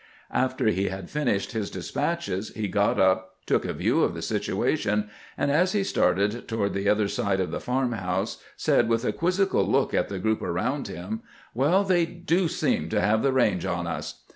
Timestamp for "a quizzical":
9.05-9.63